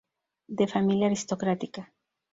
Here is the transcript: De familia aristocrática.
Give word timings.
De 0.57 0.65
familia 0.73 1.05
aristocrática. 1.09 1.81